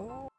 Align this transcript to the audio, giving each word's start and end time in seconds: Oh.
Oh. 0.00 0.29